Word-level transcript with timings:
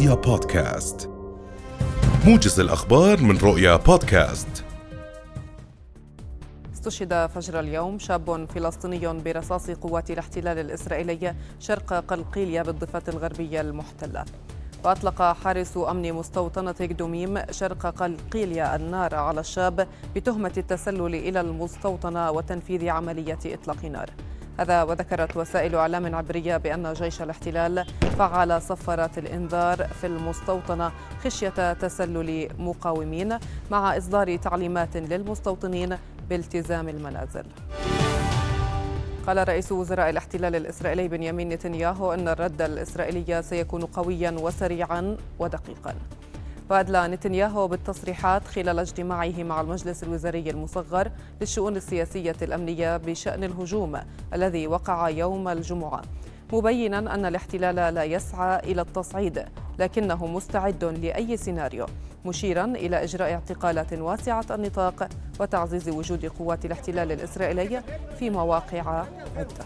رؤيا 0.00 0.14
بودكاست. 0.14 1.10
موجز 2.26 2.60
الأخبار 2.60 3.20
من 3.20 3.38
رؤيا 3.38 3.76
بودكاست. 3.76 4.64
استشهد 6.72 7.26
فجر 7.26 7.60
اليوم 7.60 7.98
شاب 7.98 8.46
فلسطيني 8.54 9.22
برصاص 9.22 9.70
قوات 9.70 10.10
الاحتلال 10.10 10.58
الإسرائيلي 10.58 11.34
شرق 11.58 11.92
قلقيلية 11.92 12.62
بالضفة 12.62 13.02
الغربية 13.08 13.60
المحتلة. 13.60 14.24
وأطلق 14.84 15.22
حارس 15.22 15.76
أمن 15.76 16.12
مستوطنة 16.12 16.72
قدوميم 16.72 17.38
شرق 17.50 17.86
قلقيلية 17.86 18.74
النار 18.76 19.14
على 19.14 19.40
الشاب 19.40 19.88
بتهمة 20.16 20.52
التسلل 20.56 21.14
إلى 21.14 21.40
المستوطنة 21.40 22.30
وتنفيذ 22.30 22.88
عملية 22.88 23.38
إطلاق 23.46 23.84
نار. 23.84 24.10
هذا 24.60 24.82
وذكرت 24.82 25.36
وسائل 25.36 25.74
إعلام 25.74 26.14
عبرية 26.14 26.56
بأن 26.56 26.92
جيش 26.92 27.22
الاحتلال 27.22 27.84
فعل 28.18 28.62
صفارات 28.62 29.18
الإنذار 29.18 29.86
في 30.00 30.06
المستوطنة 30.06 30.92
خشية 31.24 31.72
تسلل 31.72 32.48
مقاومين 32.58 33.38
مع 33.70 33.96
إصدار 33.96 34.36
تعليمات 34.36 34.96
للمستوطنين 34.96 35.96
بالتزام 36.28 36.88
المنازل. 36.88 37.44
قال 39.26 39.48
رئيس 39.48 39.72
وزراء 39.72 40.10
الاحتلال 40.10 40.56
الإسرائيلي 40.56 41.08
بنيامين 41.08 41.48
نتنياهو 41.48 42.14
إن 42.14 42.28
الرد 42.28 42.62
الإسرائيلي 42.62 43.42
سيكون 43.42 43.84
قويا 43.84 44.30
وسريعا 44.30 45.16
ودقيقا. 45.38 45.94
وأدلى 46.70 47.08
نتنياهو 47.08 47.68
بالتصريحات 47.68 48.48
خلال 48.48 48.78
اجتماعه 48.78 49.42
مع 49.42 49.60
المجلس 49.60 50.02
الوزاري 50.02 50.50
المصغر 50.50 51.10
للشؤون 51.40 51.76
السياسية 51.76 52.36
الأمنية 52.42 52.96
بشأن 52.96 53.44
الهجوم 53.44 54.00
الذي 54.34 54.66
وقع 54.66 55.08
يوم 55.08 55.48
الجمعة. 55.48 56.02
مبينا 56.52 56.98
أن 56.98 57.26
الاحتلال 57.26 57.94
لا 57.94 58.04
يسعى 58.04 58.58
إلى 58.58 58.82
التصعيد 58.82 59.44
لكنه 59.78 60.26
مستعد 60.26 60.84
لأي 60.84 61.36
سيناريو 61.36 61.86
مشيرا 62.24 62.64
إلى 62.64 63.04
إجراء 63.04 63.32
اعتقالات 63.32 63.92
واسعة 63.92 64.46
النطاق 64.50 65.08
وتعزيز 65.40 65.88
وجود 65.88 66.26
قوات 66.26 66.64
الاحتلال 66.64 67.12
الإسرائيلي 67.12 67.82
في 68.18 68.30
مواقع 68.30 69.04
عدة. 69.36 69.64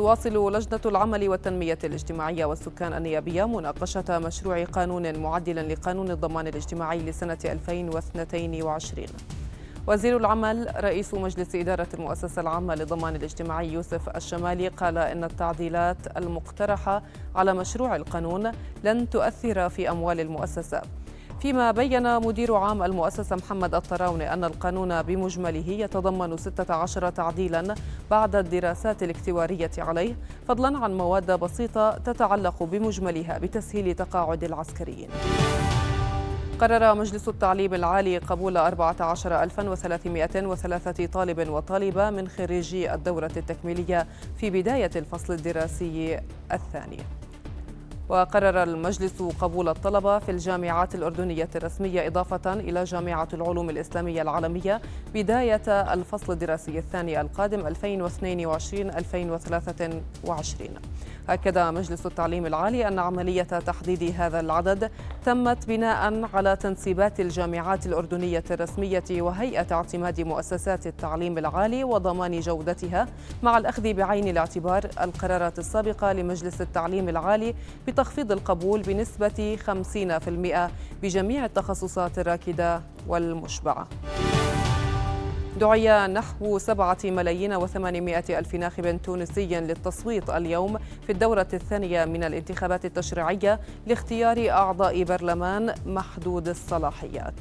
تواصل 0.00 0.52
لجنة 0.56 0.80
العمل 0.86 1.28
والتنمية 1.28 1.78
الاجتماعية 1.84 2.44
والسكان 2.44 2.92
النيابية 2.92 3.44
مناقشة 3.44 4.18
مشروع 4.18 4.64
قانون 4.64 5.18
معدل 5.18 5.72
لقانون 5.72 6.10
الضمان 6.10 6.46
الاجتماعي 6.46 6.98
لسنة 6.98 7.38
2022 7.44 9.06
وزير 9.86 10.16
العمل 10.16 10.72
رئيس 10.76 11.14
مجلس 11.14 11.54
إدارة 11.54 11.86
المؤسسة 11.94 12.42
العامة 12.42 12.74
للضمان 12.74 13.16
الاجتماعي 13.16 13.72
يوسف 13.72 14.08
الشمالي 14.16 14.68
قال 14.68 14.98
إن 14.98 15.24
التعديلات 15.24 16.16
المقترحة 16.16 17.02
على 17.36 17.54
مشروع 17.54 17.96
القانون 17.96 18.52
لن 18.84 19.10
تؤثر 19.10 19.68
في 19.68 19.90
أموال 19.90 20.20
المؤسسة. 20.20 20.82
فيما 21.40 21.70
بين 21.70 22.20
مدير 22.20 22.54
عام 22.54 22.82
المؤسسة 22.82 23.36
محمد 23.36 23.74
الطراوني 23.74 24.32
أن 24.32 24.44
القانون 24.44 25.02
بمجمله 25.02 25.68
يتضمن 25.68 26.36
16 26.36 27.10
تعديلا 27.10 27.74
بعد 28.10 28.36
الدراسات 28.36 29.02
الاكتوارية 29.02 29.70
عليه 29.78 30.16
فضلا 30.48 30.78
عن 30.78 30.96
مواد 30.96 31.30
بسيطة 31.30 31.98
تتعلق 31.98 32.62
بمجملها 32.62 33.38
بتسهيل 33.38 33.94
تقاعد 33.94 34.44
العسكريين. 34.44 35.08
قرر 36.60 36.94
مجلس 36.94 37.28
التعليم 37.28 37.74
العالي 37.74 38.18
قبول 38.18 38.56
14303 38.56 41.06
طالب 41.06 41.48
وطالبة 41.48 42.10
من 42.10 42.28
خريجي 42.28 42.94
الدورة 42.94 43.32
التكميلية 43.36 44.06
في 44.36 44.50
بداية 44.50 44.90
الفصل 44.96 45.32
الدراسي 45.32 46.20
الثاني. 46.52 46.98
وقرر 48.10 48.62
المجلس 48.62 49.22
قبول 49.40 49.68
الطلبة 49.68 50.18
في 50.18 50.30
الجامعات 50.30 50.94
الأردنية 50.94 51.48
الرسمية 51.56 52.06
إضافة 52.06 52.52
إلى 52.52 52.84
جامعة 52.84 53.28
العلوم 53.34 53.70
الإسلامية 53.70 54.22
العالمية 54.22 54.80
بداية 55.14 55.62
الفصل 55.68 56.32
الدراسي 56.32 56.78
الثاني 56.78 57.20
القادم 57.20 57.74
2022-2023 57.74 57.78
أكد 61.28 61.58
مجلس 61.58 62.06
التعليم 62.06 62.46
العالي 62.46 62.88
أن 62.88 62.98
عملية 62.98 63.42
تحديد 63.42 64.14
هذا 64.18 64.40
العدد 64.40 64.90
تمت 65.24 65.68
بناء 65.68 66.24
على 66.34 66.56
تنسيبات 66.56 67.20
الجامعات 67.20 67.86
الأردنية 67.86 68.44
الرسمية 68.50 69.04
وهيئة 69.10 69.66
اعتماد 69.72 70.20
مؤسسات 70.20 70.86
التعليم 70.86 71.38
العالي 71.38 71.84
وضمان 71.84 72.40
جودتها 72.40 73.06
مع 73.42 73.58
الأخذ 73.58 73.92
بعين 73.92 74.28
الاعتبار 74.28 74.90
القرارات 75.00 75.58
السابقة 75.58 76.12
لمجلس 76.12 76.60
التعليم 76.60 77.08
العالي 77.08 77.54
بتخفيض 78.00 78.32
القبول 78.32 78.82
بنسبة 78.82 79.58
50% 79.66 80.70
بجميع 81.02 81.44
التخصصات 81.44 82.18
الراكدة 82.18 82.82
والمشبعة. 83.08 83.88
دعي 85.60 86.06
نحو 86.06 86.58
سبعة 86.58 86.98
ملايين 87.04 87.52
وثمانمائة 87.52 88.38
ألف 88.38 88.54
ناخب 88.54 89.02
تونسي 89.02 89.46
للتصويت 89.46 90.30
اليوم 90.30 90.78
في 91.06 91.12
الدورة 91.12 91.48
الثانية 91.52 92.04
من 92.04 92.24
الانتخابات 92.24 92.84
التشريعية 92.84 93.60
لاختيار 93.86 94.50
أعضاء 94.50 95.04
برلمان 95.04 95.74
محدود 95.86 96.48
الصلاحيات 96.48 97.40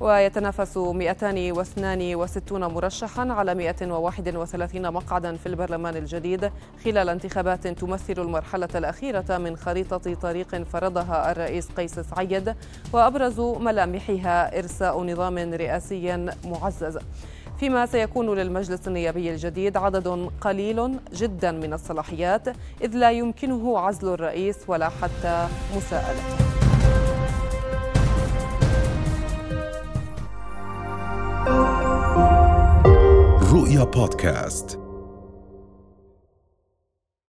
ويتنافس 0.00 0.76
262 0.76 2.64
مرشحا 2.64 3.32
على 3.32 3.54
131 3.54 4.92
مقعدا 4.92 5.36
في 5.36 5.46
البرلمان 5.46 5.96
الجديد 5.96 6.50
خلال 6.84 7.08
انتخابات 7.08 7.66
تمثل 7.66 8.12
المرحلة 8.18 8.68
الأخيرة 8.74 9.38
من 9.38 9.56
خريطة 9.56 10.14
طريق 10.14 10.62
فرضها 10.62 11.32
الرئيس 11.32 11.68
قيس 11.68 12.00
سعيد 12.00 12.54
وأبرز 12.92 13.40
ملامحها 13.40 14.58
إرساء 14.58 15.02
نظام 15.02 15.38
رئاسي 15.38 16.28
معزز. 16.44 16.98
فيما 17.60 17.86
سيكون 17.86 18.34
للمجلس 18.34 18.88
النيابي 18.88 19.30
الجديد 19.30 19.76
عدد 19.76 20.30
قليل 20.40 20.98
جدا 21.12 21.52
من 21.52 21.72
الصلاحيات 21.72 22.48
إذ 22.82 22.96
لا 22.96 23.10
يمكنه 23.10 23.78
عزل 23.78 24.08
الرئيس 24.08 24.56
ولا 24.68 24.88
حتى 24.88 25.48
مساءلته 25.76 26.59
رؤيا 33.60 33.84
بودكاست 33.84 34.78